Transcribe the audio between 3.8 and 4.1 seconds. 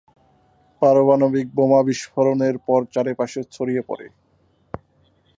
পড়ে।